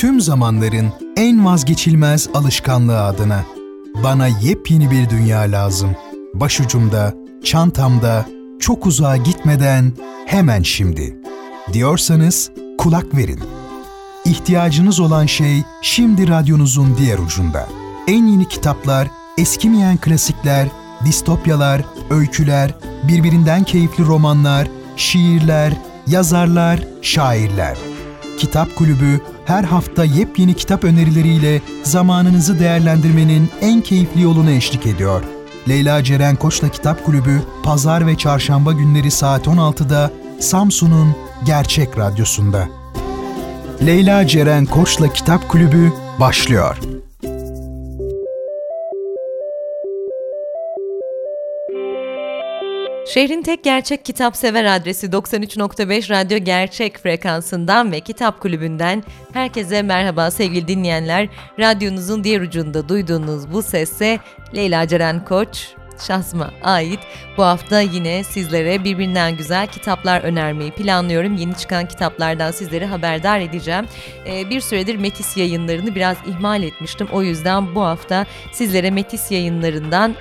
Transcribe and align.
tüm 0.00 0.20
zamanların 0.20 0.92
en 1.16 1.44
vazgeçilmez 1.46 2.28
alışkanlığı 2.34 3.00
adına. 3.00 3.44
Bana 4.04 4.26
yepyeni 4.26 4.90
bir 4.90 5.10
dünya 5.10 5.40
lazım. 5.40 5.96
Başucumda, 6.34 7.14
çantamda, 7.44 8.26
çok 8.60 8.86
uzağa 8.86 9.16
gitmeden 9.16 9.92
hemen 10.26 10.62
şimdi. 10.62 11.16
Diyorsanız 11.72 12.50
kulak 12.78 13.16
verin. 13.16 13.40
İhtiyacınız 14.24 15.00
olan 15.00 15.26
şey 15.26 15.62
şimdi 15.82 16.28
radyonuzun 16.28 16.96
diğer 16.98 17.18
ucunda. 17.18 17.68
En 18.08 18.26
yeni 18.26 18.48
kitaplar, 18.48 19.08
eskimeyen 19.38 19.96
klasikler, 19.96 20.68
distopyalar, 21.04 21.84
öyküler, 22.10 22.74
birbirinden 23.08 23.64
keyifli 23.64 24.06
romanlar, 24.06 24.68
şiirler, 24.96 25.72
yazarlar, 26.06 26.80
şairler. 27.02 27.78
Kitap 28.38 28.76
Kulübü 28.76 29.20
her 29.50 29.64
hafta 29.64 30.04
yepyeni 30.04 30.54
kitap 30.54 30.84
önerileriyle 30.84 31.60
zamanınızı 31.82 32.58
değerlendirmenin 32.60 33.50
en 33.60 33.80
keyifli 33.80 34.22
yolunu 34.22 34.50
eşlik 34.50 34.86
ediyor. 34.86 35.22
Leyla 35.68 36.04
Ceren 36.04 36.36
Koç'la 36.36 36.68
Kitap 36.68 37.04
Kulübü 37.04 37.42
pazar 37.62 38.06
ve 38.06 38.16
çarşamba 38.16 38.72
günleri 38.72 39.10
saat 39.10 39.46
16'da 39.46 40.10
Samsun'un 40.40 41.16
Gerçek 41.46 41.98
Radyosu'nda. 41.98 42.68
Leyla 43.86 44.26
Ceren 44.26 44.66
Koç'la 44.66 45.12
Kitap 45.12 45.48
Kulübü 45.48 45.92
başlıyor. 46.20 46.89
Şehrin 53.14 53.42
tek 53.42 53.64
gerçek 53.64 54.04
kitap 54.04 54.36
sever 54.36 54.64
adresi 54.64 55.06
93.5 55.06 56.10
Radyo 56.10 56.38
Gerçek 56.38 56.98
frekansından 56.98 57.92
ve 57.92 58.00
Kitap 58.00 58.40
Kulübü'nden 58.40 59.04
herkese 59.32 59.82
merhaba 59.82 60.30
sevgili 60.30 60.68
dinleyenler. 60.68 61.28
Radyonuzun 61.58 62.24
diğer 62.24 62.40
ucunda 62.40 62.88
duyduğunuz 62.88 63.52
bu 63.52 63.62
sesse 63.62 64.18
Leyla 64.54 64.88
Ceren 64.88 65.24
Koç, 65.24 65.74
şahsıma 66.06 66.50
ait. 66.62 67.00
Bu 67.36 67.42
hafta 67.42 67.80
yine 67.80 68.24
sizlere 68.24 68.84
birbirinden 68.84 69.36
güzel 69.36 69.66
kitaplar 69.66 70.22
önermeyi 70.22 70.70
planlıyorum. 70.70 71.36
Yeni 71.36 71.54
çıkan 71.54 71.88
kitaplardan 71.88 72.50
sizleri 72.50 72.86
haberdar 72.86 73.40
edeceğim. 73.40 73.86
Ee, 74.26 74.50
bir 74.50 74.60
süredir 74.60 74.96
Metis 74.96 75.36
yayınlarını 75.36 75.94
biraz 75.94 76.16
ihmal 76.26 76.62
etmiştim. 76.62 77.08
O 77.12 77.22
yüzden 77.22 77.74
bu 77.74 77.82
hafta 77.82 78.26
sizlere 78.52 78.90
Metis 78.90 79.30
yayınlarından 79.30 80.14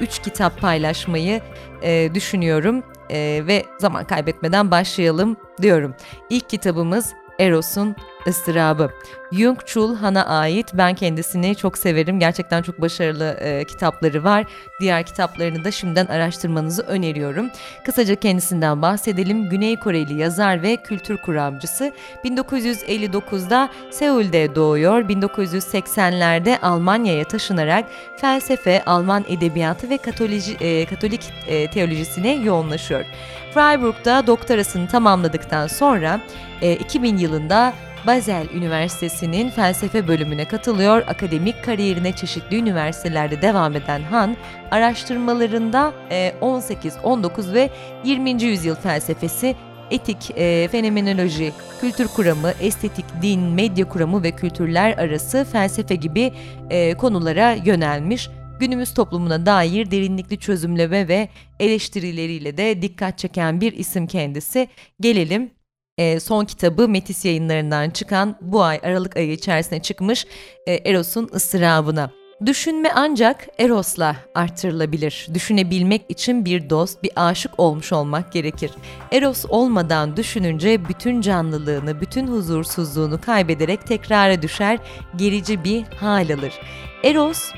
3 0.00 0.18
e, 0.18 0.22
kitap 0.22 0.60
paylaşmayı 0.60 1.40
e, 1.82 2.10
düşünüyorum. 2.14 2.82
E, 3.10 3.42
ve 3.46 3.64
zaman 3.78 4.04
kaybetmeden 4.04 4.70
başlayalım 4.70 5.36
diyorum. 5.62 5.94
İlk 6.30 6.48
kitabımız 6.50 7.12
Eros'un 7.38 7.96
ıstırabı. 8.26 8.90
Jung 9.32 9.58
Chul 9.66 9.96
Han'a 9.96 10.26
ait. 10.26 10.70
Ben 10.74 10.94
kendisini 10.94 11.56
çok 11.56 11.78
severim. 11.78 12.20
Gerçekten 12.20 12.62
çok 12.62 12.80
başarılı 12.80 13.36
e, 13.40 13.64
kitapları 13.64 14.24
var. 14.24 14.44
Diğer 14.80 15.06
kitaplarını 15.06 15.64
da 15.64 15.70
şimdiden 15.70 16.06
araştırmanızı 16.06 16.82
öneriyorum. 16.82 17.50
Kısaca 17.84 18.14
kendisinden 18.14 18.82
bahsedelim. 18.82 19.48
Güney 19.48 19.76
Koreli 19.76 20.14
yazar 20.14 20.62
ve 20.62 20.76
kültür 20.76 21.16
kuramcısı. 21.16 21.92
1959'da 22.24 23.68
Seul'de 23.90 24.54
doğuyor. 24.54 25.02
1980'lerde 25.02 26.60
Almanya'ya 26.60 27.24
taşınarak 27.24 27.84
felsefe, 28.16 28.84
Alman 28.84 29.24
edebiyatı 29.28 29.90
ve 29.90 29.98
Katoloji, 29.98 30.56
e, 30.60 30.86
Katolik 30.86 31.32
e, 31.46 31.70
teolojisine 31.70 32.34
yoğunlaşıyor. 32.34 33.04
Freiburg'da 33.54 34.26
doktorasını 34.26 34.88
tamamladıktan 34.88 35.66
sonra 35.66 36.20
e, 36.62 36.72
2000 36.76 37.16
yılında 37.16 37.72
Basel 38.06 38.46
Üniversitesi'nin 38.54 39.50
felsefe 39.50 40.08
bölümüne 40.08 40.44
katılıyor. 40.44 41.02
Akademik 41.06 41.64
kariyerine 41.64 42.12
çeşitli 42.12 42.56
üniversitelerde 42.56 43.42
devam 43.42 43.76
eden 43.76 44.02
Han, 44.02 44.36
araştırmalarında 44.70 45.92
18, 46.40 46.96
e, 46.96 47.00
19 47.00 47.54
ve 47.54 47.70
20. 48.04 48.42
yüzyıl 48.42 48.74
felsefesi, 48.74 49.56
etik, 49.90 50.30
e, 50.36 50.68
fenomenoloji, 50.72 51.52
kültür 51.80 52.08
kuramı, 52.08 52.52
estetik, 52.60 53.04
din, 53.22 53.40
medya 53.40 53.88
kuramı 53.88 54.22
ve 54.22 54.30
kültürler 54.30 54.98
arası 54.98 55.46
felsefe 55.52 55.94
gibi 55.94 56.32
e, 56.70 56.94
konulara 56.94 57.52
yönelmiş 57.52 58.30
günümüz 58.60 58.94
toplumuna 58.94 59.46
dair 59.46 59.90
derinlikli 59.90 60.38
çözümleme 60.38 61.08
ve 61.08 61.28
eleştirileriyle 61.60 62.56
de 62.56 62.82
dikkat 62.82 63.18
çeken 63.18 63.60
bir 63.60 63.72
isim 63.72 64.06
kendisi. 64.06 64.68
Gelelim 65.00 65.55
e, 65.98 66.20
son 66.20 66.44
kitabı 66.44 66.88
Metis 66.88 67.24
yayınlarından 67.24 67.90
çıkan 67.90 68.36
bu 68.40 68.62
ay 68.62 68.80
Aralık 68.82 69.16
ayı 69.16 69.32
içerisine 69.32 69.82
çıkmış 69.82 70.26
e, 70.66 70.72
Eros'un 70.72 71.30
ıstırabına. 71.34 72.10
Düşünme 72.46 72.90
ancak 72.94 73.48
Eros'la 73.58 74.16
artırılabilir. 74.34 75.28
Düşünebilmek 75.34 76.02
için 76.08 76.44
bir 76.44 76.70
dost, 76.70 77.02
bir 77.02 77.10
aşık 77.16 77.60
olmuş 77.60 77.92
olmak 77.92 78.32
gerekir. 78.32 78.70
Eros 79.12 79.44
olmadan 79.48 80.16
düşününce 80.16 80.88
bütün 80.88 81.20
canlılığını, 81.20 82.00
bütün 82.00 82.26
huzursuzluğunu 82.26 83.20
kaybederek 83.20 83.86
tekrara 83.86 84.42
düşer, 84.42 84.78
gerici 85.16 85.64
bir 85.64 85.82
hal 85.82 86.30
alır. 86.34 86.52
Eros 87.04 87.52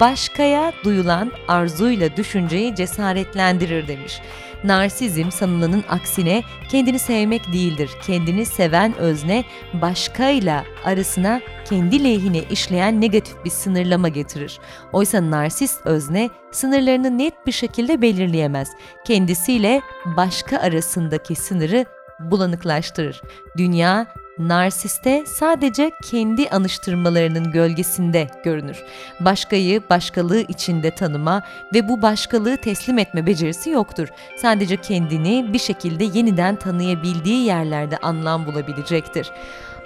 başkaya 0.00 0.72
duyulan 0.84 1.32
arzuyla 1.48 2.16
düşünceyi 2.16 2.74
cesaretlendirir 2.74 3.88
demiş. 3.88 4.20
Narsizm 4.64 5.30
sanılanın 5.30 5.84
aksine 5.88 6.42
kendini 6.68 6.98
sevmek 6.98 7.52
değildir. 7.52 7.90
Kendini 8.06 8.46
seven 8.46 8.96
özne 8.96 9.44
başkayla 9.72 10.64
arasına 10.84 11.40
kendi 11.64 12.04
lehine 12.04 12.38
işleyen 12.50 13.00
negatif 13.00 13.44
bir 13.44 13.50
sınırlama 13.50 14.08
getirir. 14.08 14.58
Oysa 14.92 15.30
narsist 15.30 15.86
özne 15.86 16.30
sınırlarını 16.50 17.18
net 17.18 17.46
bir 17.46 17.52
şekilde 17.52 18.02
belirleyemez. 18.02 18.68
Kendisiyle 19.04 19.80
başka 20.16 20.58
arasındaki 20.58 21.34
sınırı 21.34 21.84
bulanıklaştırır. 22.20 23.22
Dünya 23.56 24.06
narsiste 24.48 25.24
sadece 25.26 25.90
kendi 26.02 26.48
anıştırmalarının 26.48 27.50
gölgesinde 27.50 28.26
görünür. 28.44 28.82
Başkayı 29.20 29.82
başkalığı 29.90 30.40
içinde 30.40 30.90
tanıma 30.90 31.42
ve 31.74 31.88
bu 31.88 32.02
başkalığı 32.02 32.56
teslim 32.56 32.98
etme 32.98 33.26
becerisi 33.26 33.70
yoktur. 33.70 34.08
Sadece 34.36 34.76
kendini 34.76 35.52
bir 35.52 35.58
şekilde 35.58 36.04
yeniden 36.04 36.56
tanıyabildiği 36.56 37.44
yerlerde 37.46 37.96
anlam 37.96 38.46
bulabilecektir. 38.46 39.30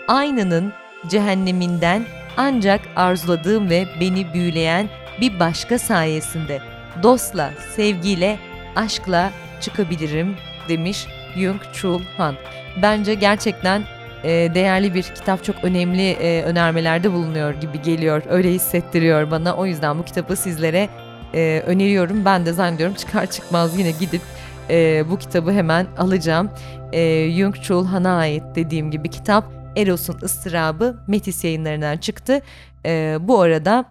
Aynanın 0.08 0.72
cehenneminden 1.06 2.04
ancak 2.36 2.80
arzuladığım 2.96 3.70
ve 3.70 3.86
beni 4.00 4.34
büyüleyen 4.34 4.88
bir 5.20 5.40
başka 5.40 5.78
sayesinde 5.78 6.60
dostla, 7.02 7.50
sevgiyle, 7.76 8.38
aşkla 8.76 9.32
çıkabilirim 9.60 10.36
demiş 10.68 11.06
Jung 11.36 11.60
Chul 11.72 12.02
Han. 12.16 12.34
Bence 12.82 13.14
gerçekten 13.14 13.95
e, 14.24 14.54
değerli 14.54 14.94
bir 14.94 15.02
kitap 15.02 15.44
çok 15.44 15.64
önemli 15.64 16.10
e, 16.10 16.42
önermelerde 16.42 17.12
bulunuyor 17.12 17.54
gibi 17.54 17.82
geliyor. 17.82 18.22
Öyle 18.28 18.52
hissettiriyor 18.52 19.30
bana. 19.30 19.56
O 19.56 19.66
yüzden 19.66 19.98
bu 19.98 20.04
kitabı 20.04 20.36
sizlere 20.36 20.88
e, 21.34 21.62
öneriyorum. 21.66 22.24
Ben 22.24 22.46
de 22.46 22.52
zannediyorum 22.52 22.94
çıkar 22.94 23.26
çıkmaz 23.26 23.78
yine 23.78 23.90
gidip 23.90 24.22
e, 24.70 25.04
bu 25.10 25.18
kitabı 25.18 25.52
hemen 25.52 25.86
alacağım. 25.98 26.50
E, 26.92 27.30
Jung 27.30 27.54
Chul 27.54 27.86
Han'a 27.86 28.16
ait 28.16 28.42
dediğim 28.54 28.90
gibi 28.90 29.10
kitap 29.10 29.44
Eros'un 29.76 30.18
ıstırabı 30.22 31.04
Metis 31.08 31.44
yayınlarından 31.44 31.96
çıktı. 31.96 32.40
E, 32.86 33.16
bu 33.20 33.40
arada 33.40 33.84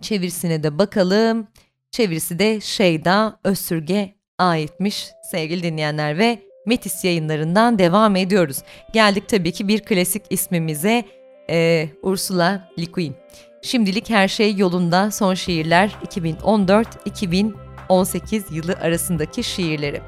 çevirisine 0.00 0.62
de 0.62 0.78
bakalım. 0.78 1.46
Çevirisi 1.90 2.38
de 2.38 2.60
Şeyda 2.60 3.38
Özsürge 3.44 4.14
aitmiş 4.38 5.08
sevgili 5.30 5.62
dinleyenler 5.62 6.18
ve 6.18 6.47
Metis 6.68 7.04
yayınlarından 7.04 7.78
devam 7.78 8.16
ediyoruz. 8.16 8.58
Geldik 8.92 9.28
tabii 9.28 9.52
ki 9.52 9.68
bir 9.68 9.80
klasik 9.80 10.22
ismimize 10.30 11.04
e, 11.50 11.88
Ursula 12.02 12.68
Le 12.78 12.84
Guin. 12.84 13.16
Şimdilik 13.62 14.10
her 14.10 14.28
şey 14.28 14.56
yolunda 14.56 15.10
son 15.10 15.34
şiirler 15.34 15.96
2014-2018 16.06 18.54
yılı 18.54 18.72
arasındaki 18.72 19.44
şiirleri. 19.44 20.00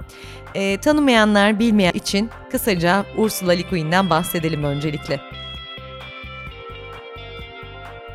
E, 0.55 0.77
tanımayanlar 0.77 1.59
bilmeyen 1.59 1.93
için 1.93 2.31
kısaca 2.51 3.05
Ursula 3.17 3.53
Le 3.53 3.63
Guin'den 3.63 4.11
bahsedelim 4.11 4.65
öncelikle. 4.65 5.21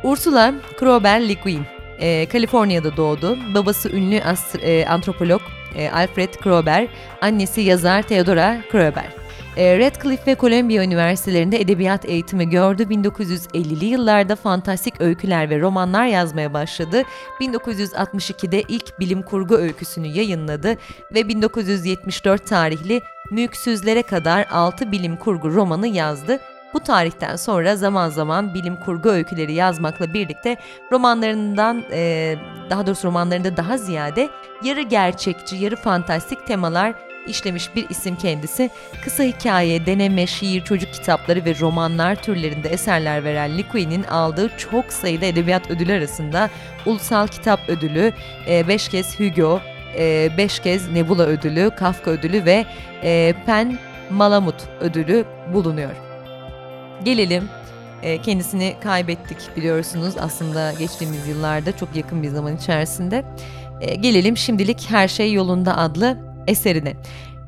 Ursula 0.02 0.54
Kroeber 0.76 1.28
Le 1.28 1.34
Guin, 1.34 1.62
e, 1.98 2.26
Kaliforniya'da 2.26 2.96
doğdu. 2.96 3.38
Babası 3.54 3.92
ünlü 3.92 4.20
e, 4.62 4.86
antropolog 4.86 5.42
e, 5.76 5.90
Alfred 5.90 6.34
Kroeber, 6.34 6.88
annesi 7.20 7.60
yazar 7.60 8.02
Theodora 8.02 8.58
Kroeber. 8.70 9.26
E, 9.56 9.78
Radcliffe 9.78 10.30
ve 10.30 10.36
Columbia 10.36 10.84
Üniversitelerinde 10.84 11.60
edebiyat 11.60 12.04
eğitimi 12.04 12.50
gördü. 12.50 12.82
1950'li 12.82 13.84
yıllarda 13.84 14.36
fantastik 14.36 15.00
öyküler 15.00 15.50
ve 15.50 15.60
romanlar 15.60 16.06
yazmaya 16.06 16.52
başladı. 16.52 17.02
1962'de 17.40 18.62
ilk 18.68 19.00
bilim 19.00 19.22
kurgu 19.22 19.56
öyküsünü 19.56 20.06
yayınladı 20.06 20.76
ve 21.14 21.28
1974 21.28 22.46
tarihli 22.46 23.02
Mülksüzlere 23.30 24.02
kadar 24.02 24.46
6 24.50 24.92
bilim 24.92 25.16
kurgu 25.16 25.54
romanı 25.54 25.86
yazdı. 25.86 26.40
Bu 26.76 26.80
tarihten 26.80 27.36
sonra 27.36 27.76
zaman 27.76 28.08
zaman 28.08 28.54
bilim 28.54 28.76
kurgu 28.76 29.08
öyküleri 29.08 29.52
yazmakla 29.52 30.14
birlikte 30.14 30.56
romanlarından 30.92 31.84
e, 31.92 32.34
daha 32.70 32.86
doğrusu 32.86 33.08
romanlarında 33.08 33.56
daha 33.56 33.78
ziyade 33.78 34.28
yarı 34.64 34.82
gerçekçi, 34.82 35.56
yarı 35.56 35.76
fantastik 35.76 36.46
temalar 36.46 36.94
işlemiş 37.26 37.74
bir 37.74 37.88
isim 37.88 38.16
kendisi. 38.16 38.70
Kısa 39.04 39.22
hikaye, 39.22 39.86
deneme, 39.86 40.26
şiir, 40.26 40.64
çocuk 40.64 40.92
kitapları 40.92 41.44
ve 41.44 41.60
romanlar 41.60 42.22
türlerinde 42.22 42.68
eserler 42.68 43.24
veren 43.24 43.58
Liqui'nin 43.58 44.02
aldığı 44.02 44.50
çok 44.58 44.92
sayıda 44.92 45.26
edebiyat 45.26 45.70
ödülü 45.70 45.92
arasında 45.92 46.50
Ulusal 46.86 47.26
Kitap 47.26 47.68
Ödülü, 47.68 48.12
5 48.48 48.88
kez 48.88 49.20
Hugo, 49.20 49.60
5 49.98 50.60
kez 50.60 50.90
Nebula 50.90 51.26
Ödülü, 51.26 51.70
Kafka 51.76 52.10
Ödülü 52.10 52.44
ve 52.44 52.66
Pen 53.46 53.78
Malamut 54.10 54.62
Ödülü 54.80 55.24
bulunuyor. 55.52 56.05
Gelelim 57.04 57.48
kendisini 58.22 58.76
kaybettik 58.82 59.56
biliyorsunuz 59.56 60.14
aslında 60.20 60.72
geçtiğimiz 60.72 61.28
yıllarda 61.28 61.76
çok 61.76 61.96
yakın 61.96 62.22
bir 62.22 62.28
zaman 62.28 62.56
içerisinde. 62.56 63.24
Gelelim 64.00 64.36
şimdilik 64.36 64.90
Her 64.90 65.08
Şey 65.08 65.32
Yolunda 65.32 65.76
adlı 65.76 66.18
eserine. 66.46 66.96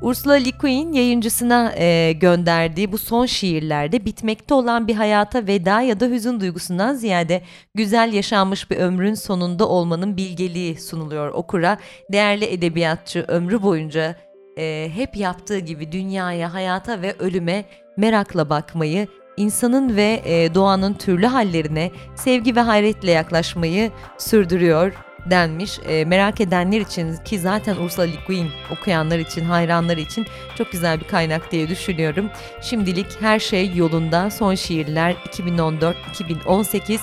Ursula 0.03 0.33
Le 0.33 0.51
Guin 0.51 0.93
yayıncısına 0.93 1.73
e, 1.77 2.13
gönderdiği 2.13 2.93
bu 2.93 2.99
son 2.99 3.27
şiirlerde 3.27 4.05
bitmekte 4.05 4.55
olan 4.55 4.89
bir 4.89 4.95
hayata 4.95 5.47
veda 5.47 5.81
ya 5.81 6.01
da 6.01 6.07
hüzün 6.07 6.41
duygusundan 6.41 6.95
ziyade 6.95 7.43
güzel 7.75 8.13
yaşanmış 8.13 8.71
bir 8.71 8.77
ömrün 8.77 9.15
sonunda 9.15 9.69
olmanın 9.69 10.17
bilgeliği 10.17 10.81
sunuluyor 10.81 11.29
okura. 11.29 11.79
Değerli 12.13 12.45
edebiyatçı 12.45 13.25
ömrü 13.29 13.63
boyunca 13.63 14.17
e, 14.59 14.91
hep 14.95 15.17
yaptığı 15.17 15.59
gibi 15.59 15.93
dünyaya, 15.93 16.55
hayata 16.55 17.03
ve 17.03 17.15
ölüme 17.19 17.65
merakla 17.97 18.51
bakmayı, 18.51 19.09
insanın 19.39 19.97
ve 19.97 20.23
e, 20.25 20.55
doğanın 20.55 20.95
türlü 20.95 21.27
hallerine 21.27 21.91
sevgi 22.15 22.57
ve 22.57 22.61
hayretle 22.61 23.11
yaklaşmayı 23.11 23.91
sürdürüyor 24.19 24.93
denmiş. 25.31 25.81
E, 25.89 26.05
merak 26.05 26.41
edenler 26.41 26.81
için 26.81 27.17
ki 27.17 27.39
zaten 27.39 27.77
Ursula 27.77 28.05
Le 28.05 28.17
Guin 28.27 28.51
okuyanlar 28.71 29.19
için, 29.19 29.45
hayranlar 29.45 29.97
için 29.97 30.27
çok 30.59 30.73
güzel 30.73 31.01
bir 31.01 31.09
kaynak 31.09 31.53
diye 31.53 31.69
düşünüyorum. 31.69 32.31
Şimdilik 32.63 33.07
her 33.21 33.39
şey 33.39 33.75
yolunda. 33.75 34.31
Son 34.31 34.55
şiirler 34.55 35.13
2014-2018 35.13 36.99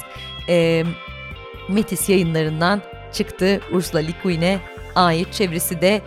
e, 0.49 0.83
Metis 1.69 2.09
yayınlarından 2.09 2.81
çıktı. 3.13 3.61
Ursula 3.71 3.99
Le 4.01 4.11
Guin'e 4.23 4.59
ait 4.95 5.33
çevirisi 5.33 5.81
de 5.81 6.01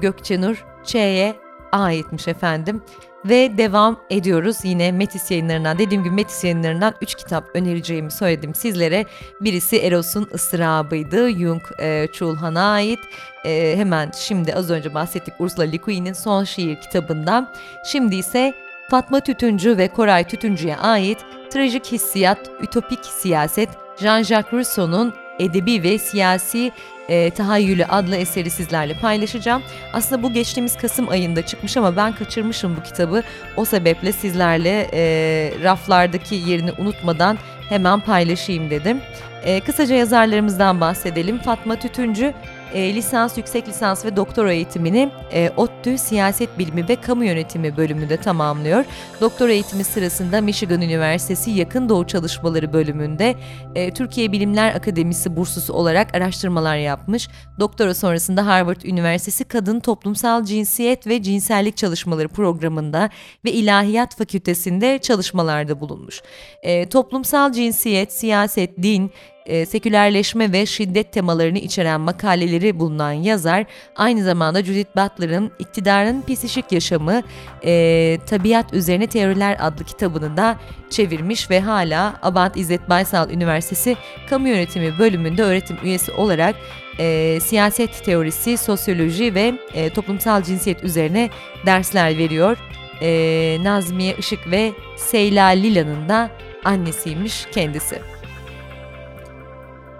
Gökçenur 0.00 0.64
Ç'ye 0.84 1.36
aitmiş 1.72 2.28
efendim. 2.28 2.82
Ve 3.24 3.58
devam 3.58 4.00
ediyoruz 4.10 4.56
yine 4.62 4.92
Metis 4.92 5.30
yayınlarından. 5.30 5.78
Dediğim 5.78 6.04
gibi 6.04 6.14
Metis 6.14 6.44
yayınlarından 6.44 6.94
3 7.02 7.14
kitap 7.14 7.44
önereceğimi 7.54 8.10
söyledim 8.10 8.54
sizlere. 8.54 9.06
Birisi 9.40 9.76
Eros'un 9.76 10.28
ıstırabıydı. 10.34 11.30
Jung 11.30 11.62
e, 11.80 12.08
Chulhan'a 12.12 12.72
ait. 12.72 12.98
E, 13.44 13.74
hemen 13.76 14.10
şimdi 14.18 14.54
az 14.54 14.70
önce 14.70 14.94
bahsettik 14.94 15.34
Ursula 15.38 15.64
Le 15.64 15.76
Guin'in 15.76 16.12
son 16.12 16.44
şiir 16.44 16.80
kitabından. 16.80 17.54
Şimdi 17.84 18.16
ise 18.16 18.54
Fatma 18.90 19.20
Tütüncü 19.20 19.78
ve 19.78 19.88
Koray 19.88 20.24
Tütüncü'ye 20.24 20.76
ait 20.76 21.18
Trajik 21.50 21.86
Hissiyat, 21.86 22.50
Ütopik 22.62 23.04
Siyaset, 23.04 23.68
Jean-Jacques 24.00 24.52
Rousseau'nun 24.52 25.14
edebi 25.38 25.82
ve 25.82 25.98
siyasi 25.98 26.72
e, 27.08 27.30
Tahayyülü 27.30 27.84
adlı 27.84 28.16
eseri 28.16 28.50
sizlerle 28.50 28.94
paylaşacağım. 28.94 29.62
Aslında 29.92 30.22
bu 30.22 30.32
geçtiğimiz 30.32 30.76
Kasım 30.76 31.08
ayında 31.08 31.46
çıkmış 31.46 31.76
ama 31.76 31.96
ben 31.96 32.14
kaçırmışım 32.14 32.76
bu 32.76 32.82
kitabı. 32.82 33.22
O 33.56 33.64
sebeple 33.64 34.12
sizlerle 34.12 34.88
e, 34.92 35.52
raflardaki 35.62 36.34
yerini 36.34 36.72
unutmadan 36.78 37.38
hemen 37.68 38.00
paylaşayım 38.00 38.70
dedim. 38.70 39.00
E, 39.44 39.60
kısaca 39.60 39.94
yazarlarımızdan 39.94 40.80
bahsedelim. 40.80 41.38
Fatma 41.38 41.76
Tütüncü 41.76 42.34
e, 42.74 42.94
lisans, 42.94 43.38
yüksek 43.38 43.68
lisans 43.68 44.04
ve 44.04 44.16
doktora 44.16 44.52
eğitimini 44.52 45.10
e, 45.32 45.50
ODTÜ 45.56 45.98
Siyaset 45.98 46.58
Bilimi 46.58 46.88
ve 46.88 46.96
Kamu 46.96 47.24
Yönetimi 47.24 47.76
bölümünde 47.76 48.16
tamamlıyor. 48.16 48.84
Doktora 49.20 49.52
eğitimi 49.52 49.84
sırasında 49.84 50.40
Michigan 50.40 50.82
Üniversitesi 50.82 51.50
Yakın 51.50 51.88
Doğu 51.88 52.06
Çalışmaları 52.06 52.72
bölümünde 52.72 53.34
e, 53.74 53.90
Türkiye 53.90 54.32
Bilimler 54.32 54.74
Akademisi 54.74 55.36
burslusu 55.36 55.72
olarak 55.72 56.14
araştırmalar 56.14 56.76
yapmış. 56.76 57.28
Doktora 57.60 57.94
sonrasında 57.94 58.46
Harvard 58.46 58.80
Üniversitesi 58.82 59.44
Kadın 59.44 59.80
Toplumsal 59.80 60.44
Cinsiyet 60.44 61.06
ve 61.06 61.22
Cinsellik 61.22 61.76
Çalışmaları 61.76 62.28
programında 62.28 63.10
ve 63.44 63.52
İlahiyat 63.52 64.16
Fakültesinde 64.16 64.98
çalışmalarda 64.98 65.80
bulunmuş. 65.80 66.22
E, 66.62 66.88
toplumsal 66.88 67.52
cinsiyet, 67.52 68.12
siyaset, 68.12 68.82
din, 68.82 69.10
e, 69.48 69.66
sekülerleşme 69.66 70.52
ve 70.52 70.66
şiddet 70.66 71.12
temalarını 71.12 71.58
içeren 71.58 72.00
makaleleri 72.00 72.78
bulunan 72.78 73.12
yazar, 73.12 73.64
aynı 73.96 74.24
zamanda 74.24 74.62
Judith 74.62 74.96
Butler'ın 74.96 75.50
İktidarın 75.58 76.22
Psişik 76.22 76.72
Yaşamı, 76.72 77.22
e, 77.64 78.18
Tabiat 78.26 78.74
Üzerine 78.74 79.06
Teoriler 79.06 79.56
adlı 79.60 79.84
kitabını 79.84 80.36
da 80.36 80.56
çevirmiş 80.90 81.50
ve 81.50 81.60
hala 81.60 82.14
Abant 82.22 82.56
İzzet 82.56 82.88
Baysal 82.88 83.30
Üniversitesi 83.30 83.96
Kamu 84.30 84.48
Yönetimi 84.48 84.98
bölümünde 84.98 85.42
öğretim 85.42 85.76
üyesi 85.84 86.12
olarak 86.12 86.56
e, 86.98 87.38
siyaset 87.42 88.04
teorisi, 88.04 88.56
sosyoloji 88.56 89.34
ve 89.34 89.54
e, 89.74 89.90
toplumsal 89.90 90.42
cinsiyet 90.42 90.84
üzerine 90.84 91.30
dersler 91.66 92.18
veriyor. 92.18 92.58
E, 93.02 93.58
Nazmiye 93.62 94.14
Işık 94.18 94.50
ve 94.50 94.72
Seyla 94.96 95.46
Lila'nın 95.46 96.08
da 96.08 96.30
annesiymiş 96.64 97.46
kendisi. 97.52 98.17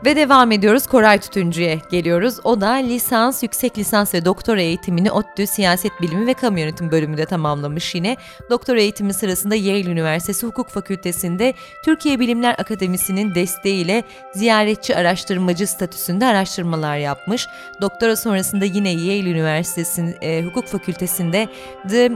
Ve 0.05 0.17
devam 0.17 0.53
ediyoruz 0.53 0.87
Koray 0.87 1.21
Tütüncü'ye 1.21 1.81
geliyoruz. 1.91 2.41
O 2.45 2.61
da 2.61 2.71
lisans, 2.71 3.43
yüksek 3.43 3.79
lisans 3.79 4.15
ve 4.15 4.25
doktora 4.25 4.61
eğitimini 4.61 5.13
ODTÜ 5.13 5.47
Siyaset 5.47 5.93
Bilimi 6.01 6.27
ve 6.27 6.35
Kamu 6.35 6.59
Yönetimi 6.59 6.91
bölümünde 6.91 7.27
tamamlamış 7.27 7.95
yine. 7.95 8.17
Doktora 8.51 8.81
eğitimi 8.81 9.15
sırasında 9.15 9.55
Yale 9.55 9.91
Üniversitesi 9.91 10.47
Hukuk 10.47 10.69
Fakültesi'nde 10.69 11.55
Türkiye 11.85 12.21
Bilimler 12.21 12.55
Akademisi'nin 12.59 13.35
desteğiyle 13.35 14.03
ziyaretçi 14.35 14.97
araştırmacı 14.97 15.67
statüsünde 15.67 16.27
araştırmalar 16.27 16.97
yapmış. 16.97 17.47
Doktora 17.81 18.17
sonrasında 18.17 18.65
yine 18.65 18.91
Yale 18.91 19.31
Üniversitesi 19.31 20.19
e, 20.21 20.43
Hukuk 20.45 20.67
Fakültesi'nde 20.67 21.49
The 21.89 22.13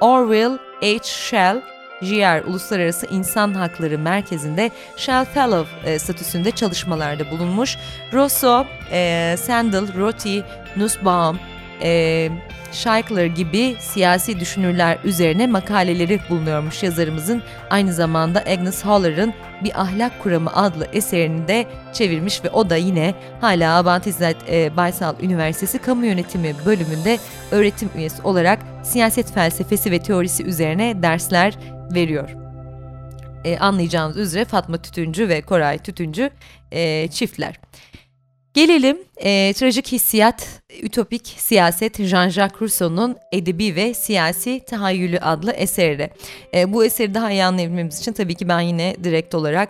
Orwell 0.00 0.58
H. 0.80 1.02
Shell 1.02 1.62
JR 2.02 2.44
Uluslararası 2.44 3.06
İnsan 3.06 3.54
Hakları 3.54 3.98
Merkezi'nde 3.98 4.70
Shell 4.96 5.24
Fellow 5.24 5.90
e, 5.90 5.98
statüsünde 5.98 6.50
çalışmalarda 6.50 7.30
bulunmuş. 7.30 7.76
Rosso, 8.12 8.66
e, 8.92 9.34
Sandel, 9.38 9.98
Roti, 9.98 10.44
Nussbaum, 10.76 11.38
e, 11.82 12.28
gibi 13.34 13.76
siyasi 13.78 14.40
düşünürler 14.40 14.98
üzerine 15.04 15.46
makaleleri 15.46 16.20
bulunuyormuş 16.30 16.82
yazarımızın. 16.82 17.42
Aynı 17.70 17.92
zamanda 17.92 18.40
Agnes 18.40 18.82
Haller'ın 18.82 19.34
Bir 19.64 19.80
Ahlak 19.80 20.22
Kuramı 20.22 20.56
adlı 20.56 20.86
eserini 20.92 21.48
de 21.48 21.66
çevirmiş 21.92 22.44
ve 22.44 22.50
o 22.50 22.70
da 22.70 22.76
yine 22.76 23.14
hala 23.40 23.76
Abant 23.76 24.06
İzzet 24.06 24.36
e, 24.48 24.76
Baysal 24.76 25.14
Üniversitesi 25.22 25.78
Kamu 25.78 26.06
Yönetimi 26.06 26.54
bölümünde 26.66 27.18
öğretim 27.50 27.90
üyesi 27.96 28.22
olarak 28.22 28.58
siyaset 28.82 29.32
felsefesi 29.32 29.90
ve 29.90 29.98
teorisi 29.98 30.44
üzerine 30.44 31.02
dersler 31.02 31.54
veriyor. 31.94 32.30
E, 33.44 33.58
anlayacağınız 33.58 34.16
üzere 34.16 34.44
Fatma 34.44 34.82
Tütüncü 34.82 35.28
ve 35.28 35.40
Koray 35.40 35.78
Tütüncü 35.78 36.30
e, 36.72 37.08
çiftler. 37.08 37.60
Gelelim 38.54 38.98
e, 39.16 39.52
trajik 39.52 39.92
hissiyat, 39.92 40.62
ütopik 40.82 41.34
siyaset 41.36 42.00
Jean-Jacques 42.00 42.60
Rousseau'nun 42.60 43.16
edebi 43.32 43.76
ve 43.76 43.94
siyasi 43.94 44.60
tahayyülü 44.66 45.18
adlı 45.18 45.52
eseri. 45.52 46.10
E, 46.54 46.72
bu 46.72 46.84
eseri 46.84 47.14
daha 47.14 47.30
iyi 47.30 47.44
anlayabilmemiz 47.44 48.00
için 48.00 48.12
tabii 48.12 48.34
ki 48.34 48.48
ben 48.48 48.60
yine 48.60 48.96
direkt 49.04 49.34
olarak 49.34 49.68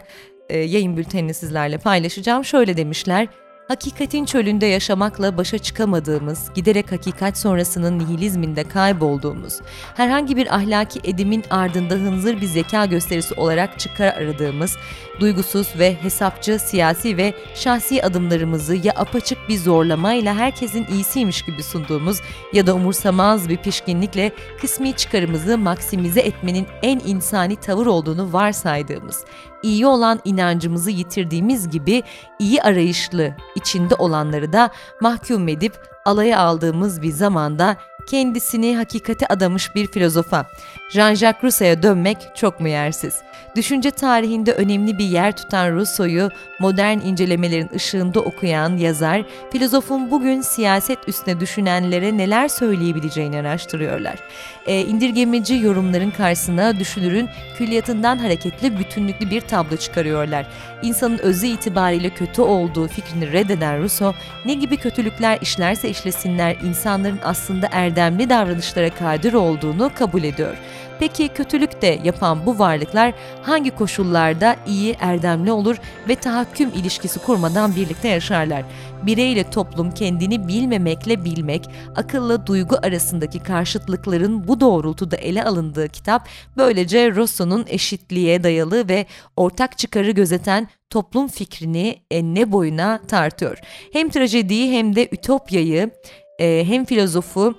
e, 0.49 0.59
yayın 0.59 0.97
bültenini 0.97 1.35
sizlerle 1.35 1.79
paylaşacağım. 1.79 2.45
Şöyle 2.45 2.77
demişler, 2.77 3.29
Hakikatin 3.69 4.25
çölünde 4.25 4.67
yaşamakla 4.67 5.37
başa 5.37 5.59
çıkamadığımız, 5.59 6.51
giderek 6.55 6.93
hakikat 6.93 7.39
sonrasının 7.39 7.99
nihilizminde 7.99 8.65
kaybolduğumuz, 8.65 9.61
herhangi 9.95 10.37
bir 10.37 10.55
ahlaki 10.55 11.01
edimin 11.05 11.45
ardında 11.51 11.95
hınzır 11.95 12.41
bir 12.41 12.47
zeka 12.47 12.87
gösterisi 12.87 13.35
olarak 13.35 13.79
çıkar 13.79 14.15
aradığımız, 14.15 14.77
duygusuz 15.21 15.79
ve 15.79 15.95
hesapçı 15.95 16.59
siyasi 16.59 17.17
ve 17.17 17.35
şahsi 17.55 18.05
adımlarımızı 18.05 18.77
ya 18.77 18.93
apaçık 18.97 19.39
bir 19.49 19.57
zorlamayla 19.57 20.35
herkesin 20.35 20.87
iyisiymiş 20.93 21.43
gibi 21.43 21.63
sunduğumuz 21.63 22.21
ya 22.53 22.67
da 22.67 22.75
umursamaz 22.75 23.49
bir 23.49 23.57
pişkinlikle 23.57 24.33
kısmi 24.61 24.93
çıkarımızı 24.93 25.59
maksimize 25.59 26.21
etmenin 26.21 26.67
en 26.83 27.01
insani 27.07 27.57
tavır 27.57 27.87
olduğunu 27.87 28.33
varsaydığımız, 28.33 29.25
iyi 29.63 29.87
olan 29.87 30.21
inancımızı 30.25 30.91
yitirdiğimiz 30.91 31.71
gibi 31.71 32.03
iyi 32.39 32.63
arayışlı 32.63 33.35
içinde 33.55 33.95
olanları 33.95 34.53
da 34.53 34.71
mahkum 35.01 35.49
edip 35.49 35.73
alaya 36.05 36.39
aldığımız 36.39 37.03
bir 37.03 37.13
zamanda 37.13 37.77
kendisini 38.07 38.77
hakikate 38.77 39.27
adamış 39.27 39.75
bir 39.75 39.87
filozofa, 39.87 40.51
Jean-Jacques 40.91 41.43
Rousseau'ya 41.43 41.83
dönmek 41.83 42.19
çok 42.35 42.61
mu 42.61 42.69
yersiz? 42.69 43.15
Düşünce 43.57 43.91
tarihinde 43.91 44.53
önemli 44.53 44.99
bir 44.99 45.05
yer 45.05 45.37
tutan 45.37 45.73
Rousseau'yu 45.73 46.29
modern 46.59 46.99
incelemelerin 46.99 47.71
ışığında 47.75 48.21
okuyan 48.21 48.77
yazar, 48.77 49.25
filozofun 49.53 50.11
bugün 50.11 50.41
siyaset 50.41 50.99
üstüne 51.09 51.41
düşünenlere 51.41 52.19
neler 52.19 52.49
söyleyebileceğini 52.49 53.39
araştırıyorlar. 53.39 54.19
E, 54.67 54.81
indirgemeci 54.81 55.55
yorumların 55.55 56.11
karşısına 56.11 56.79
düşünürün 56.79 57.29
külliyatından 57.59 58.19
hareketli 58.19 58.79
bütünlüklü 58.79 59.31
bir 59.31 59.41
tablo 59.41 59.77
çıkarıyorlar. 59.77 60.47
İnsanın 60.83 61.19
özü 61.19 61.47
itibariyle 61.47 62.11
kötü 62.11 62.43
olduğu 62.43 62.89
fikrini 62.89 63.33
reddeden 63.33 63.81
Rousseau, 63.81 64.15
ne 64.45 64.55
gibi 64.55 64.77
kötülükler 64.77 65.39
işlerse 65.41 65.89
işlesinler 65.89 66.57
insanların 66.65 67.21
aslında 67.25 67.69
erdemli 67.93 68.29
davranışlara 68.31 68.91
kadir 68.91 69.33
olduğunu 69.33 69.91
kabul 69.95 70.23
ediyor. 70.23 70.57
Peki 70.99 71.29
kötülük 71.29 71.83
de 71.83 72.01
yapan 72.05 72.47
bu 72.47 72.59
varlıklar 72.59 73.13
hangi 73.43 73.71
koşullarda 73.71 74.57
iyi, 74.67 74.97
erdemli 75.01 75.53
olur 75.53 75.77
ve 76.09 76.15
tahakküm 76.15 76.69
ilişkisi 76.69 77.19
kurmadan 77.19 77.77
birlikte 77.77 78.09
yaşarlar? 78.09 78.63
Birey 79.03 79.33
ile 79.33 79.51
toplum 79.51 79.91
kendini 79.91 80.49
bilmemekle 80.49 81.25
bilmek, 81.25 81.69
akılla 81.97 82.47
duygu 82.47 82.77
arasındaki 82.83 83.39
karşıtlıkların 83.39 84.49
bu 84.49 84.61
doğrultuda 84.61 85.17
ele 85.17 85.45
alındığı 85.45 85.89
kitap 85.89 86.29
böylece 86.57 87.15
Rousseau'nun 87.15 87.65
eşitliğe 87.69 88.43
dayalı 88.43 88.89
ve 88.89 89.07
ortak 89.37 89.79
çıkarı 89.79 90.11
gözeten 90.11 90.69
toplum 90.91 91.29
fikrini 91.29 91.97
enine 92.11 92.53
boyuna 92.53 93.01
tartıyor. 93.09 93.59
Hem 93.93 94.09
trajediyi 94.09 94.73
hem 94.73 94.97
de 94.97 95.09
ütopyayı, 95.13 95.91
e, 96.39 96.65
hem 96.67 96.85
filozofu 96.85 97.55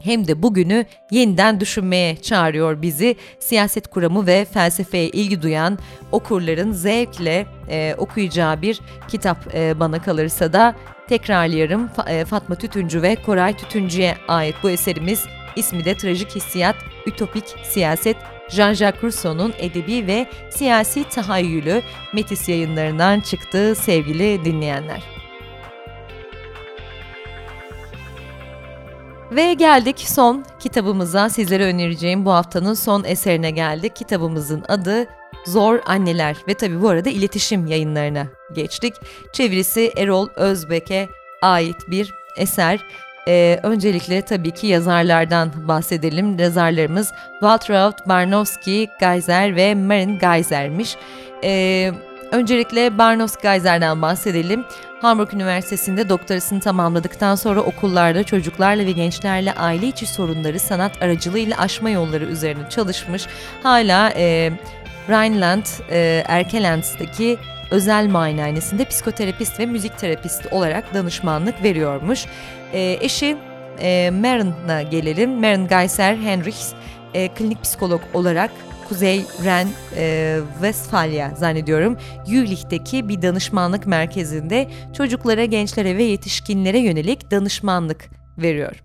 hem 0.00 0.28
de 0.28 0.42
bugünü 0.42 0.86
yeniden 1.10 1.60
düşünmeye 1.60 2.16
çağırıyor 2.16 2.82
bizi. 2.82 3.16
Siyaset 3.38 3.88
kuramı 3.88 4.26
ve 4.26 4.44
felsefeye 4.44 5.08
ilgi 5.08 5.42
duyan 5.42 5.78
okurların 6.12 6.72
zevkle 6.72 7.46
e, 7.68 7.94
okuyacağı 7.98 8.62
bir 8.62 8.80
kitap 9.08 9.54
e, 9.54 9.80
bana 9.80 10.02
kalırsa 10.02 10.52
da 10.52 10.74
tekrarlayarım. 11.08 11.88
Fa, 11.88 12.10
e, 12.10 12.24
Fatma 12.24 12.54
Tütüncü 12.54 13.02
ve 13.02 13.16
Koray 13.16 13.56
Tütüncü'ye 13.56 14.16
ait 14.28 14.54
bu 14.62 14.70
eserimiz. 14.70 15.24
İsmi 15.56 15.84
de 15.84 15.96
Trajik 15.96 16.34
Hissiyat, 16.34 16.76
Ütopik 17.06 17.44
Siyaset, 17.62 18.16
Jean-Jacques 18.48 19.02
Rousseau'nun 19.02 19.54
edebi 19.58 20.06
ve 20.06 20.26
siyasi 20.50 21.04
tahayyülü 21.04 21.82
Metis 22.12 22.48
yayınlarından 22.48 23.20
çıktı 23.20 23.74
sevgili 23.74 24.44
dinleyenler. 24.44 25.15
Ve 29.30 29.54
geldik 29.54 29.98
son 29.98 30.44
kitabımıza 30.58 31.28
sizlere 31.28 31.64
önereceğim 31.64 32.24
bu 32.24 32.32
haftanın 32.32 32.74
son 32.74 33.04
eserine 33.04 33.50
geldik. 33.50 33.96
Kitabımızın 33.96 34.64
adı 34.68 35.06
Zor 35.46 35.80
Anneler 35.86 36.36
ve 36.48 36.54
tabi 36.54 36.82
bu 36.82 36.88
arada 36.88 37.10
iletişim 37.10 37.66
yayınlarına 37.66 38.26
geçtik. 38.54 38.94
Çevirisi 39.32 39.92
Erol 39.96 40.28
Özbek'e 40.36 41.08
ait 41.42 41.76
bir 41.90 42.14
eser. 42.36 42.80
Ee, 43.28 43.60
öncelikle 43.62 44.22
tabii 44.22 44.50
ki 44.50 44.66
yazarlardan 44.66 45.68
bahsedelim. 45.68 46.38
Yazarlarımız 46.38 47.12
Waltraud, 47.40 48.08
Barnowski, 48.08 48.88
Geyser 49.00 49.56
ve 49.56 49.74
Marin 49.74 50.18
Geyser'miş. 50.18 50.96
Ee, 51.44 51.92
öncelikle 52.32 52.98
Barnowski 52.98 53.42
Geyser'den 53.42 54.02
bahsedelim. 54.02 54.64
Hamburg 55.02 55.34
Üniversitesi'nde 55.34 56.08
doktorasını 56.08 56.60
tamamladıktan 56.60 57.34
sonra 57.34 57.60
okullarda 57.60 58.24
çocuklarla 58.24 58.86
ve 58.86 58.92
gençlerle 58.92 59.52
aile 59.52 59.86
içi 59.86 60.06
sorunları 60.06 60.60
sanat 60.60 61.02
aracılığıyla 61.02 61.58
aşma 61.58 61.90
yolları 61.90 62.24
üzerine 62.24 62.70
çalışmış. 62.70 63.26
Hala 63.62 64.10
e, 64.16 64.52
Rhineland, 65.08 65.66
e, 65.90 66.24
Erkelends'teki 66.26 67.38
özel 67.70 68.06
muayenehanesinde 68.06 68.84
psikoterapist 68.84 69.60
ve 69.60 69.66
müzik 69.66 69.98
terapisti 69.98 70.48
olarak 70.48 70.94
danışmanlık 70.94 71.62
veriyormuş. 71.62 72.26
E, 72.72 72.98
eşi 73.00 73.36
e, 73.80 74.10
Marin'a 74.10 74.82
gelelim. 74.82 75.40
Marin 75.40 75.68
Geiser 75.68 76.16
Henrichs 76.16 76.72
e, 77.14 77.28
klinik 77.28 77.62
psikolog 77.62 78.00
olarak 78.14 78.50
Kuzey 78.88 79.24
Ren 79.44 79.68
e, 79.96 80.38
Westfalia 80.52 81.34
zannediyorum 81.34 81.96
Jülich'teki 82.26 83.08
bir 83.08 83.22
danışmanlık 83.22 83.86
merkezinde 83.86 84.68
çocuklara, 84.96 85.44
gençlere 85.44 85.96
ve 85.96 86.02
yetişkinlere 86.02 86.78
yönelik 86.78 87.30
danışmanlık 87.30 88.10
veriyor. 88.38 88.82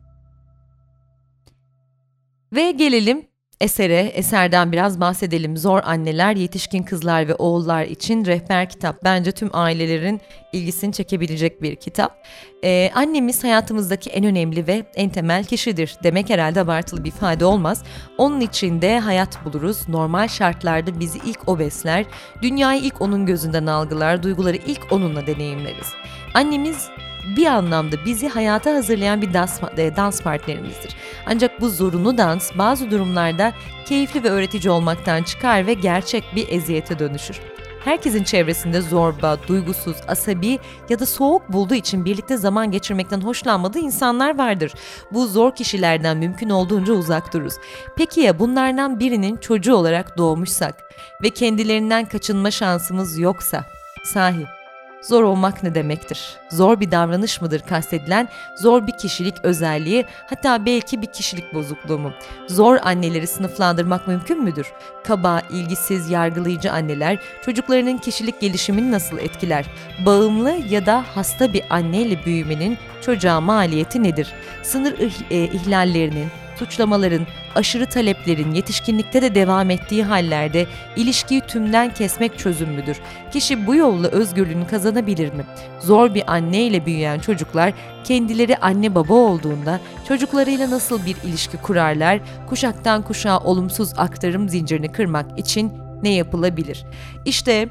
Ve 2.54 2.72
gelelim 2.72 3.31
esere, 3.62 4.00
eserden 4.00 4.72
biraz 4.72 5.00
bahsedelim. 5.00 5.58
Zor 5.58 5.80
Anneler, 5.84 6.36
Yetişkin 6.36 6.84
Kızlar 6.84 7.28
ve 7.28 7.36
Oğullar 7.36 7.84
için 7.84 8.26
rehber 8.26 8.70
kitap. 8.70 9.04
Bence 9.04 9.32
tüm 9.32 9.50
ailelerin 9.54 10.22
ilgisini 10.54 10.94
çekebilecek 10.94 11.62
bir 11.62 11.76
kitap. 11.76 12.18
Ee, 12.64 12.92
annemiz 12.96 13.44
hayatımızdaki 13.44 14.10
en 14.10 14.26
önemli 14.26 14.68
ve 14.68 14.86
en 14.96 15.10
temel 15.10 15.44
kişidir. 15.44 15.96
Demek 16.04 16.30
herhalde 16.30 16.60
abartılı 16.60 17.04
bir 17.04 17.10
ifade 17.10 17.46
olmaz. 17.46 17.84
Onun 18.18 18.40
içinde 18.42 19.00
hayat 19.00 19.46
buluruz. 19.46 19.90
Normal 19.90 20.28
şartlarda 20.28 21.00
bizi 21.00 21.20
ilk 21.26 21.50
o 21.50 21.60
besler. 21.60 22.06
Dünyayı 22.42 22.82
ilk 22.82 23.02
onun 23.02 23.26
gözünden 23.26 23.66
algılar. 23.66 24.24
Duyguları 24.24 24.58
ilk 24.58 24.92
onunla 24.92 25.28
deneyimleriz. 25.28 25.88
Annemiz 26.34 26.90
bir 27.38 27.46
anlamda 27.46 28.06
bizi 28.06 28.28
hayata 28.28 28.74
hazırlayan 28.74 29.22
bir 29.22 29.34
dans, 29.34 29.60
e, 29.78 29.96
dans 29.96 30.22
partnerimizdir. 30.22 30.96
Ancak 31.26 31.62
bu 31.62 31.70
zorunlu 31.70 32.18
dans 32.18 32.52
bazı 32.58 32.92
durumlarda 32.92 33.54
keyifli 33.86 34.24
ve 34.24 34.30
öğretici 34.30 34.72
olmaktan 34.72 35.24
çıkar 35.24 35.68
ve 35.68 35.74
gerçek 35.74 36.24
bir 36.36 36.50
eziyete 36.50 37.00
dönüşür. 37.00 37.40
Herkesin 37.84 38.24
çevresinde 38.24 38.82
zorba, 38.82 39.38
duygusuz, 39.48 39.98
asabi 40.08 40.60
ya 40.90 41.00
da 41.00 41.06
soğuk 41.06 41.54
bulduğu 41.54 41.74
için 41.74 42.06
birlikte 42.06 42.38
zaman 42.38 42.72
geçirmekten 42.72 43.22
hoşlanmadığı 43.22 43.80
insanlar 43.80 44.38
vardır. 44.38 44.74
Bu 45.12 45.28
zor 45.28 45.56
kişilerden 45.56 46.18
mümkün 46.18 46.50
olduğunca 46.50 46.94
uzak 46.94 47.34
dururuz. 47.34 47.54
Peki 47.96 48.22
ya 48.22 48.40
bunlardan 48.40 49.00
birinin 49.00 49.38
çocuğu 49.38 49.76
olarak 49.76 50.18
doğmuşsak 50.18 50.76
ve 51.24 51.30
kendilerinden 51.30 52.06
kaçınma 52.06 52.52
şansımız 52.52 53.18
yoksa? 53.18 53.66
Sahi 54.04 54.61
Zor 55.02 55.24
olmak 55.24 55.64
ne 55.64 55.76
demektir? 55.76 56.36
Zor 56.50 56.80
bir 56.80 56.92
davranış 56.92 57.42
mıdır 57.42 57.60
kastedilen? 57.60 58.28
Zor 58.56 58.88
bir 58.88 58.92
kişilik 58.92 59.36
özelliği, 59.44 60.06
hatta 60.30 60.66
belki 60.66 61.02
bir 61.02 61.08
kişilik 61.08 61.54
bozukluğu 61.54 62.00
mu? 62.00 62.14
Zor 62.48 62.78
anneleri 62.84 63.28
sınıflandırmak 63.28 64.08
mümkün 64.08 64.44
müdür? 64.44 64.68
Kaba, 65.04 65.42
ilgisiz, 65.50 66.10
yargılayıcı 66.10 66.72
anneler 66.72 67.20
çocuklarının 67.46 67.98
kişilik 67.98 68.42
gelişimini 68.42 68.92
nasıl 68.92 69.18
etkiler? 69.18 69.66
Bağımlı 70.06 70.52
ya 70.70 70.86
da 70.86 71.06
hasta 71.16 71.54
bir 71.54 71.64
anneyle 71.70 72.26
büyümenin 72.26 72.78
çocuğa 73.02 73.42
maliyeti 73.42 74.04
nedir? 74.04 74.34
Sınır 74.64 74.96
e, 75.32 75.44
ihlallerinin, 75.44 76.28
suçlamaların, 76.62 77.28
aşırı 77.56 77.86
taleplerin 77.86 78.52
yetişkinlikte 78.52 79.22
de 79.22 79.36
devam 79.36 79.70
ettiği 79.70 80.04
hallerde 80.04 80.68
ilişkiyi 80.96 81.42
tümden 81.42 81.94
kesmek 81.94 82.40
çözüm 82.40 82.70
müdür? 82.70 82.98
Kişi 83.32 83.68
bu 83.68 83.76
yolla 83.76 84.08
özgürlüğünü 84.08 84.68
kazanabilir 84.68 85.34
mi? 85.34 85.46
Zor 85.80 86.14
bir 86.14 86.34
anne 86.34 86.62
ile 86.62 86.86
büyüyen 86.86 87.20
çocuklar 87.20 87.74
kendileri 88.04 88.58
anne 88.58 88.96
baba 88.96 89.14
olduğunda 89.14 89.80
çocuklarıyla 90.08 90.70
nasıl 90.70 91.06
bir 91.06 91.16
ilişki 91.24 91.58
kurarlar? 91.58 92.20
Kuşaktan 92.50 93.02
kuşağa 93.02 93.40
olumsuz 93.40 93.94
aktarım 93.98 94.50
zincirini 94.50 94.92
kırmak 94.92 95.40
için 95.40 95.72
ne 96.04 96.14
yapılabilir? 96.14 96.86
İşte 97.26 97.70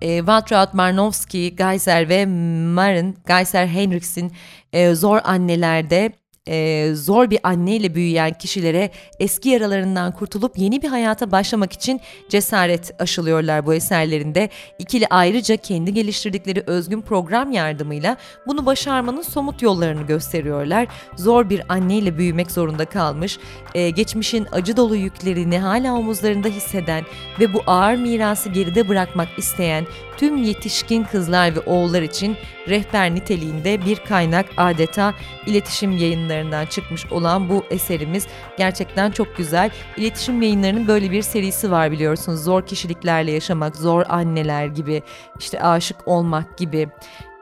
e, 0.00 0.18
Waltraud 0.18 0.68
Marnowski, 0.72 1.56
Geyser 1.56 2.08
ve 2.08 2.26
Marin, 2.74 3.18
Geyser 3.28 3.66
Henriks'in 3.66 4.32
e, 4.72 4.94
Zor 4.94 5.20
Anneler'de 5.24 6.23
e, 6.48 6.90
zor 6.94 7.30
bir 7.30 7.38
anneyle 7.42 7.94
büyüyen 7.94 8.32
kişilere 8.32 8.90
eski 9.20 9.48
yaralarından 9.48 10.12
kurtulup 10.12 10.58
yeni 10.58 10.82
bir 10.82 10.88
hayata 10.88 11.30
başlamak 11.32 11.72
için 11.72 12.00
cesaret 12.28 13.00
aşılıyorlar 13.00 13.66
bu 13.66 13.74
eserlerinde. 13.74 14.48
İkili 14.78 15.06
ayrıca 15.10 15.56
kendi 15.56 15.94
geliştirdikleri 15.94 16.62
özgün 16.66 17.00
program 17.00 17.52
yardımıyla 17.52 18.16
bunu 18.46 18.66
başarmanın 18.66 19.22
somut 19.22 19.62
yollarını 19.62 20.02
gösteriyorlar. 20.02 20.86
Zor 21.16 21.50
bir 21.50 21.62
anneyle 21.68 22.18
büyümek 22.18 22.50
zorunda 22.50 22.84
kalmış, 22.84 23.38
e, 23.74 23.90
geçmişin 23.90 24.46
acı 24.52 24.76
dolu 24.76 24.96
yüklerini 24.96 25.58
hala 25.58 25.94
omuzlarında 25.94 26.48
hisseden 26.48 27.04
ve 27.40 27.54
bu 27.54 27.62
ağır 27.66 27.96
mirası 27.96 28.48
geride 28.48 28.88
bırakmak 28.88 29.28
isteyen 29.38 29.86
tüm 30.16 30.36
yetişkin 30.36 31.04
kızlar 31.04 31.56
ve 31.56 31.60
oğullar 31.60 32.02
için 32.02 32.36
rehber 32.68 33.14
niteliğinde 33.14 33.84
bir 33.84 33.96
kaynak 33.96 34.46
adeta 34.56 35.14
iletişim 35.46 35.92
yayınlarından 35.92 36.66
çıkmış 36.66 37.12
olan 37.12 37.48
bu 37.48 37.64
eserimiz 37.70 38.26
gerçekten 38.58 39.10
çok 39.10 39.36
güzel. 39.36 39.70
İletişim 39.96 40.42
yayınlarının 40.42 40.88
böyle 40.88 41.10
bir 41.10 41.22
serisi 41.22 41.70
var 41.70 41.90
biliyorsunuz. 41.90 42.44
Zor 42.44 42.66
kişiliklerle 42.66 43.32
yaşamak, 43.32 43.76
zor 43.76 44.02
anneler 44.08 44.66
gibi, 44.66 45.02
işte 45.38 45.62
aşık 45.62 46.08
olmak 46.08 46.58
gibi 46.58 46.88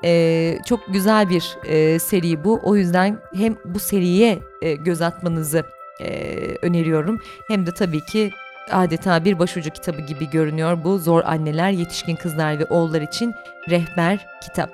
E, 0.04 0.58
çok 0.66 0.80
güzel 0.88 1.30
bir 1.30 1.56
e, 1.66 1.98
seri 1.98 2.44
bu. 2.44 2.60
O 2.62 2.76
yüzden 2.76 3.18
hem 3.34 3.56
bu 3.64 3.78
seriye 3.78 4.38
e, 4.62 4.74
göz 4.74 5.02
atmanızı 5.02 5.64
e, 6.00 6.38
öneriyorum. 6.62 7.20
Hem 7.48 7.66
de 7.66 7.74
tabii 7.74 8.04
ki 8.04 8.30
adeta 8.70 9.24
bir 9.24 9.38
başucu 9.38 9.70
kitabı 9.70 10.00
gibi 10.00 10.30
görünüyor 10.30 10.84
bu 10.84 10.98
Zor 10.98 11.24
Anneler, 11.24 11.70
Yetişkin 11.70 12.16
Kızlar 12.16 12.58
ve 12.58 12.64
Oğullar 12.64 13.00
için 13.00 13.34
Rehber 13.70 14.26
Kitap. 14.42 14.70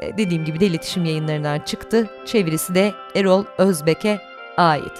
E, 0.00 0.18
dediğim 0.18 0.44
gibi 0.44 0.60
de 0.60 0.66
iletişim 0.66 1.04
yayınlarından 1.04 1.60
çıktı. 1.60 2.06
Çevirisi 2.26 2.74
de 2.74 2.92
Erol 3.14 3.44
Özbek'e 3.58 4.20
ait. 4.56 4.92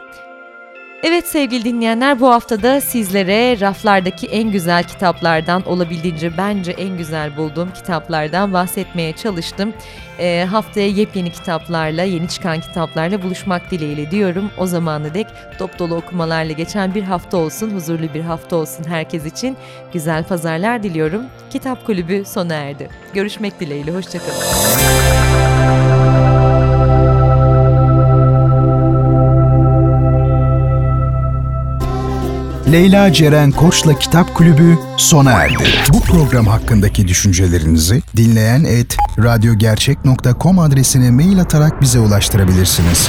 Evet 1.02 1.28
sevgili 1.28 1.64
dinleyenler 1.64 2.20
bu 2.20 2.30
haftada 2.30 2.80
sizlere 2.80 3.60
raflardaki 3.60 4.26
en 4.26 4.50
güzel 4.50 4.84
kitaplardan 4.84 5.68
olabildiğince 5.68 6.36
bence 6.36 6.72
en 6.72 6.96
güzel 6.96 7.36
bulduğum 7.36 7.72
kitaplardan 7.72 8.52
bahsetmeye 8.52 9.12
çalıştım. 9.12 9.74
E, 10.18 10.46
haftaya 10.50 10.88
yepyeni 10.88 11.32
kitaplarla, 11.32 12.02
yeni 12.02 12.28
çıkan 12.28 12.60
kitaplarla 12.60 13.22
buluşmak 13.22 13.70
dileğiyle 13.70 14.10
diyorum. 14.10 14.50
O 14.58 14.66
zamanı 14.66 15.14
dek 15.14 15.26
top 15.58 15.78
dolu 15.78 15.94
okumalarla 15.94 16.52
geçen 16.52 16.94
bir 16.94 17.02
hafta 17.02 17.36
olsun, 17.36 17.70
huzurlu 17.70 18.14
bir 18.14 18.20
hafta 18.20 18.56
olsun 18.56 18.84
herkes 18.84 19.26
için. 19.26 19.56
Güzel 19.92 20.24
pazarlar 20.24 20.82
diliyorum. 20.82 21.22
Kitap 21.50 21.86
Kulübü 21.86 22.24
sona 22.24 22.54
erdi. 22.54 22.88
Görüşmek 23.14 23.60
dileğiyle, 23.60 23.90
hoşçakalın. 23.90 25.25
Leyla 32.72 33.12
Ceren 33.12 33.50
Koç'la 33.52 33.98
Kitap 33.98 34.34
Kulübü 34.34 34.78
sona 34.96 35.32
erdi. 35.32 35.64
Bu 35.92 36.00
program 36.00 36.46
hakkındaki 36.46 37.08
düşüncelerinizi 37.08 38.02
dinleyen 38.16 38.64
et 38.64 38.96
radyogercek.com 39.18 40.58
adresine 40.58 41.10
mail 41.10 41.40
atarak 41.40 41.80
bize 41.80 41.98
ulaştırabilirsiniz. 41.98 43.08